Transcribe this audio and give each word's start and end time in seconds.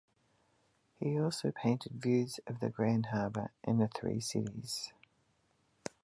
He 0.99 1.19
also 1.19 1.51
painted 1.51 1.91
views 2.01 2.39
of 2.47 2.59
the 2.59 2.71
Grand 2.71 3.05
Harbour 3.13 3.51
and 3.63 3.79
the 3.79 3.87
Three 3.87 4.19
Cities. 4.19 4.91